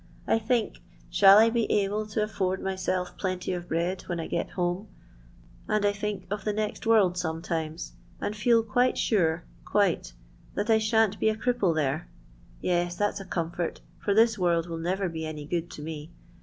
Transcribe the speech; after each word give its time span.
I 0.25 0.39
think, 0.39 0.79
shall 1.11 1.37
I 1.37 1.51
be 1.51 1.71
able 1.71 2.07
ti 2.07 2.21
afford 2.21 2.59
myself 2.59 3.15
plenty 3.19 3.53
of 3.53 3.67
bread 3.67 4.01
when 4.07 4.19
I 4.19 4.25
get 4.25 4.49
ImcmI 4.49 4.87
And 5.67 5.85
I 5.85 5.93
think 5.93 6.25
of 6.31 6.43
the 6.43 6.53
next 6.53 6.87
world 6.87 7.17
■ometimai^ 7.17 7.91
and 8.19 8.33
£m1 8.33 8.67
quite 8.67 8.97
sure, 8.97 9.43
quite, 9.63 10.13
that 10.55 10.71
I 10.71 10.79
shan't 10.79 11.19
be 11.19 11.29
a 11.29 11.37
crip|da 11.37 11.67
ikmn. 11.67 12.05
Yes, 12.61 12.95
that 12.95 13.17
's 13.17 13.19
a 13.19 13.25
oomfort, 13.25 13.81
for 13.99 14.15
this 14.15 14.39
world 14.39 14.65
will 14.67 14.79
new 14.79 15.07
be 15.07 15.23
any 15.27 15.45
good 15.45 15.69
to 15.69 15.83
me. 15.83 16.09